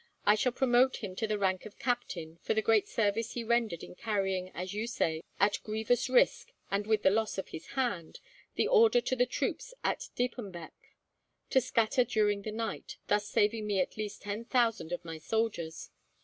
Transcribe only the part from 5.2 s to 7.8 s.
at grievous risk and with the loss of his